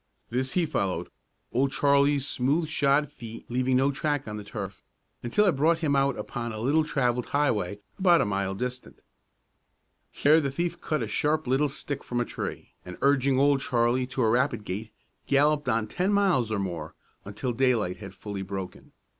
[0.31, 1.09] This he followed
[1.51, 4.81] Old Charlie's smooth shod feet leaving no track on the turf
[5.21, 9.03] until it brought him out upon a little travelled highway about a mile distant.
[10.09, 14.07] Here the thief cut a sharp little stick from a tree, and urging Old Charlie
[14.07, 14.89] to a rapid gait,
[15.27, 18.93] galloped on ten miles or more, until daylight had fully broken.